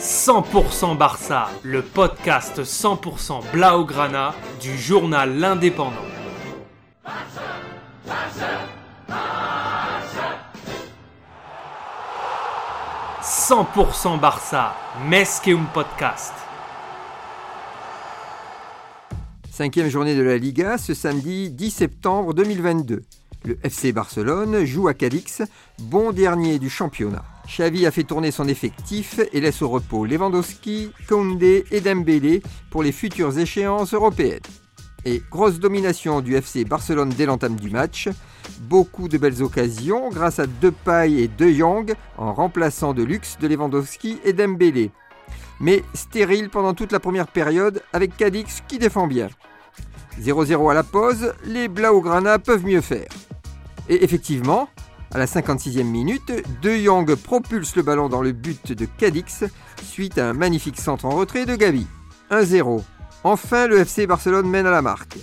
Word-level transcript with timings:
100% 0.00 0.96
Barça, 0.96 1.50
le 1.62 1.82
podcast 1.82 2.62
100% 2.62 3.42
Blaugrana 3.52 4.34
du 4.58 4.78
journal 4.78 5.36
L'Indépendant. 5.36 5.92
100% 13.22 14.18
Barça, 14.18 14.74
Mesqueum 15.06 15.66
Podcast. 15.74 16.32
Cinquième 19.50 19.90
journée 19.90 20.16
de 20.16 20.22
la 20.22 20.38
Liga, 20.38 20.78
ce 20.78 20.94
samedi 20.94 21.50
10 21.50 21.70
septembre 21.70 22.32
2022. 22.32 23.02
Le 23.44 23.58
FC 23.62 23.92
Barcelone 23.92 24.64
joue 24.64 24.88
à 24.88 24.94
Cadix, 24.94 25.42
bon 25.78 26.12
dernier 26.12 26.58
du 26.58 26.70
championnat. 26.70 27.22
Xavi 27.46 27.86
a 27.86 27.90
fait 27.90 28.04
tourner 28.04 28.30
son 28.30 28.48
effectif 28.48 29.20
et 29.32 29.40
laisse 29.40 29.62
au 29.62 29.68
repos 29.68 30.06
Lewandowski, 30.06 30.92
Koundé 31.08 31.64
et 31.70 31.80
Dembélé 31.80 32.42
pour 32.70 32.82
les 32.82 32.92
futures 32.92 33.38
échéances 33.38 33.94
européennes. 33.94 34.40
Et 35.04 35.22
grosse 35.30 35.58
domination 35.58 36.20
du 36.20 36.36
FC 36.36 36.64
Barcelone 36.64 37.12
dès 37.16 37.26
l'entame 37.26 37.56
du 37.56 37.70
match. 37.70 38.08
Beaucoup 38.62 39.08
de 39.08 39.16
belles 39.18 39.42
occasions 39.42 40.10
grâce 40.10 40.38
à 40.38 40.46
Depay 40.46 41.12
et 41.12 41.28
De 41.28 41.50
Jong 41.50 41.94
en 42.18 42.34
remplaçant 42.34 42.92
de 42.92 43.02
luxe 43.02 43.38
de 43.40 43.48
Lewandowski 43.48 44.18
et 44.24 44.32
Dembélé. 44.32 44.90
Mais 45.58 45.84
stérile 45.94 46.50
pendant 46.50 46.74
toute 46.74 46.92
la 46.92 47.00
première 47.00 47.28
période 47.28 47.82
avec 47.92 48.16
Cadix 48.16 48.62
qui 48.68 48.78
défend 48.78 49.06
bien. 49.06 49.28
0-0 50.20 50.70
à 50.70 50.74
la 50.74 50.82
pause, 50.82 51.32
les 51.44 51.68
Blaugrana 51.68 52.38
peuvent 52.38 52.64
mieux 52.64 52.80
faire. 52.80 53.08
Et 53.88 54.04
effectivement, 54.04 54.68
à 55.12 55.18
la 55.18 55.26
56e 55.26 55.82
minute, 55.84 56.32
De 56.62 56.76
Jong 56.76 57.14
propulse 57.16 57.74
le 57.76 57.82
ballon 57.82 58.08
dans 58.08 58.22
le 58.22 58.32
but 58.32 58.72
de 58.72 58.84
Cadix 58.84 59.44
suite 59.82 60.18
à 60.18 60.28
un 60.28 60.32
magnifique 60.32 60.78
centre 60.78 61.04
en 61.04 61.10
retrait 61.10 61.46
de 61.46 61.56
Gavi. 61.56 61.86
1-0. 62.30 62.82
Enfin, 63.24 63.66
le 63.66 63.78
FC 63.78 64.06
Barcelone 64.06 64.48
mène 64.48 64.66
à 64.66 64.70
la 64.70 64.82
marque. 64.82 65.18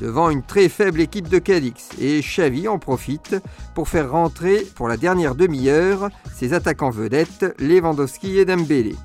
Devant 0.00 0.28
une 0.28 0.42
très 0.42 0.68
faible 0.68 1.00
équipe 1.00 1.28
de 1.28 1.38
Cadix, 1.38 1.90
et 2.00 2.20
Xavi 2.20 2.68
en 2.68 2.78
profite 2.78 3.36
pour 3.74 3.88
faire 3.88 4.10
rentrer 4.10 4.66
pour 4.74 4.88
la 4.88 4.96
dernière 4.96 5.34
demi-heure 5.34 6.10
ses 6.34 6.52
attaquants 6.52 6.90
vedettes 6.90 7.54
Lewandowski 7.58 8.38
et 8.38 8.44
Dembélé. 8.44 8.96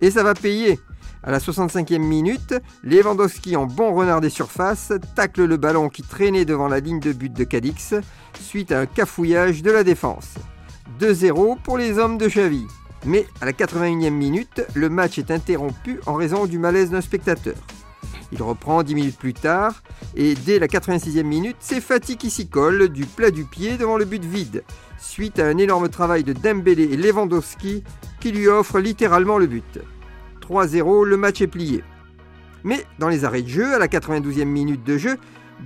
Et 0.00 0.10
ça 0.10 0.22
va 0.22 0.34
payer 0.34 0.78
à 1.22 1.30
la 1.30 1.38
65e 1.38 1.98
minute, 1.98 2.54
Lewandowski 2.84 3.56
en 3.56 3.66
bon 3.66 3.92
renard 3.94 4.20
des 4.20 4.30
surfaces 4.30 4.92
tacle 5.16 5.44
le 5.44 5.56
ballon 5.56 5.88
qui 5.88 6.02
traînait 6.02 6.44
devant 6.44 6.68
la 6.68 6.80
ligne 6.80 7.00
de 7.00 7.12
but 7.12 7.32
de 7.32 7.44
Cadix 7.44 7.94
suite 8.40 8.72
à 8.72 8.80
un 8.80 8.86
cafouillage 8.86 9.62
de 9.62 9.70
la 9.70 9.84
défense. 9.84 10.34
2-0 11.00 11.58
pour 11.62 11.78
les 11.78 11.98
hommes 11.98 12.18
de 12.18 12.28
Xavi. 12.28 12.66
Mais 13.04 13.26
à 13.40 13.46
la 13.46 13.52
81e 13.52 14.10
minute, 14.10 14.64
le 14.74 14.88
match 14.88 15.18
est 15.18 15.30
interrompu 15.30 16.00
en 16.06 16.14
raison 16.14 16.46
du 16.46 16.58
malaise 16.58 16.90
d'un 16.90 17.00
spectateur. 17.00 17.54
Il 18.32 18.42
reprend 18.42 18.82
10 18.82 18.94
minutes 18.94 19.18
plus 19.18 19.34
tard 19.34 19.82
et 20.14 20.34
dès 20.34 20.58
la 20.58 20.66
86e 20.66 21.22
minute, 21.22 21.56
c'est 21.60 21.80
Fatih 21.80 22.16
qui 22.16 22.30
s'y 22.30 22.48
colle 22.48 22.88
du 22.88 23.06
plat 23.06 23.30
du 23.30 23.44
pied 23.44 23.76
devant 23.76 23.96
le 23.96 24.04
but 24.04 24.24
vide, 24.24 24.64
suite 24.98 25.38
à 25.38 25.46
un 25.46 25.58
énorme 25.58 25.88
travail 25.88 26.24
de 26.24 26.32
Dembélé 26.32 26.84
et 26.84 26.96
Lewandowski 26.96 27.84
qui 28.20 28.32
lui 28.32 28.48
offrent 28.48 28.80
littéralement 28.80 29.38
le 29.38 29.46
but. 29.46 29.80
3-0, 30.48 31.04
le 31.04 31.16
match 31.16 31.40
est 31.40 31.46
plié. 31.46 31.82
Mais 32.64 32.84
dans 32.98 33.08
les 33.08 33.24
arrêts 33.24 33.42
de 33.42 33.48
jeu, 33.48 33.74
à 33.74 33.78
la 33.78 33.86
92e 33.86 34.44
minute 34.44 34.84
de 34.84 34.96
jeu, 34.96 35.16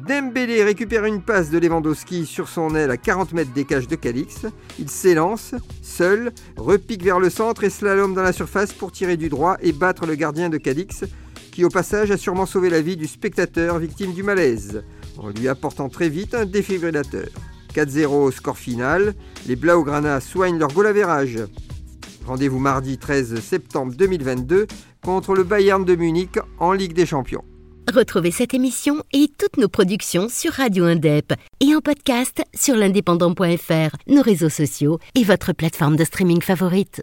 Dembélé 0.06 0.64
récupère 0.64 1.04
une 1.04 1.20
passe 1.20 1.50
de 1.50 1.58
Lewandowski 1.58 2.24
sur 2.24 2.48
son 2.48 2.74
aile 2.74 2.90
à 2.90 2.96
40 2.96 3.34
mètres 3.34 3.52
des 3.52 3.64
cages 3.64 3.88
de 3.88 3.96
Calix. 3.96 4.46
Il 4.78 4.88
s'élance, 4.88 5.54
seul, 5.82 6.32
repique 6.56 7.02
vers 7.02 7.20
le 7.20 7.28
centre 7.28 7.62
et 7.64 7.70
slalom 7.70 8.14
dans 8.14 8.22
la 8.22 8.32
surface 8.32 8.72
pour 8.72 8.90
tirer 8.90 9.16
du 9.16 9.28
droit 9.28 9.56
et 9.60 9.72
battre 9.72 10.06
le 10.06 10.14
gardien 10.14 10.48
de 10.48 10.56
Cadix, 10.56 11.04
qui 11.52 11.64
au 11.64 11.68
passage 11.68 12.10
a 12.10 12.16
sûrement 12.16 12.46
sauvé 12.46 12.70
la 12.70 12.80
vie 12.80 12.96
du 12.96 13.06
spectateur 13.06 13.78
victime 13.78 14.14
du 14.14 14.22
malaise, 14.22 14.82
en 15.18 15.28
lui 15.28 15.46
apportant 15.46 15.90
très 15.90 16.08
vite 16.08 16.34
un 16.34 16.46
défibrillateur. 16.46 17.28
4-0 17.74 18.32
score 18.32 18.58
final, 18.58 19.14
les 19.46 19.56
Blaugrana 19.56 20.20
soignent 20.20 20.58
leur 20.58 20.72
goal 20.72 20.86
Rendez-vous 22.26 22.58
mardi 22.58 22.98
13 22.98 23.40
septembre 23.40 23.94
2022 23.96 24.66
contre 25.04 25.34
le 25.34 25.44
Bayern 25.44 25.84
de 25.84 25.96
Munich 25.96 26.38
en 26.58 26.72
Ligue 26.72 26.92
des 26.92 27.06
Champions. 27.06 27.44
Retrouvez 27.92 28.30
cette 28.30 28.54
émission 28.54 29.02
et 29.12 29.28
toutes 29.36 29.56
nos 29.56 29.68
productions 29.68 30.28
sur 30.28 30.52
Radio 30.52 30.84
Indep 30.84 31.32
et 31.60 31.74
en 31.74 31.80
podcast 31.80 32.44
sur 32.54 32.76
l'indépendant.fr, 32.76 33.96
nos 34.06 34.22
réseaux 34.22 34.48
sociaux 34.48 35.00
et 35.16 35.24
votre 35.24 35.52
plateforme 35.52 35.96
de 35.96 36.04
streaming 36.04 36.40
favorite. 36.40 37.00